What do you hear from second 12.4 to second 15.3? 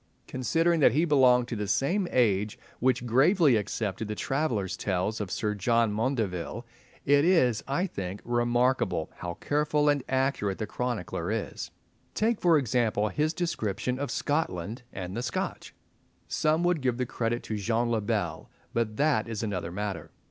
for example, his description of Scotland and the